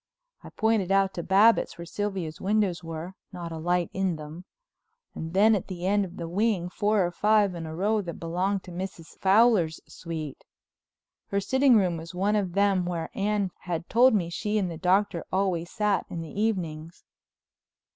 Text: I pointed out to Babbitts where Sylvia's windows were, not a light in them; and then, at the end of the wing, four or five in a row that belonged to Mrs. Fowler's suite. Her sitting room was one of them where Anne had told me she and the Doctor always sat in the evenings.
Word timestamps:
I 0.43 0.49
pointed 0.49 0.91
out 0.91 1.13
to 1.13 1.21
Babbitts 1.21 1.77
where 1.77 1.85
Sylvia's 1.85 2.41
windows 2.41 2.83
were, 2.83 3.13
not 3.31 3.51
a 3.51 3.59
light 3.59 3.91
in 3.93 4.15
them; 4.15 4.45
and 5.13 5.35
then, 5.35 5.53
at 5.53 5.67
the 5.67 5.85
end 5.85 6.05
of 6.05 6.17
the 6.17 6.27
wing, 6.27 6.69
four 6.71 7.05
or 7.05 7.11
five 7.11 7.53
in 7.53 7.67
a 7.67 7.75
row 7.75 8.01
that 8.01 8.15
belonged 8.15 8.63
to 8.63 8.71
Mrs. 8.71 9.15
Fowler's 9.19 9.79
suite. 9.87 10.43
Her 11.27 11.39
sitting 11.39 11.75
room 11.77 11.97
was 11.97 12.15
one 12.15 12.35
of 12.35 12.53
them 12.53 12.83
where 12.83 13.11
Anne 13.13 13.51
had 13.59 13.87
told 13.91 14.15
me 14.15 14.31
she 14.31 14.57
and 14.57 14.71
the 14.71 14.77
Doctor 14.79 15.23
always 15.31 15.69
sat 15.69 16.07
in 16.09 16.21
the 16.23 16.31
evenings. 16.41 17.03